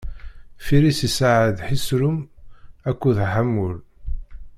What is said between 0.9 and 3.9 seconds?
isɛad Ḥiṣrun akked Ḥamul.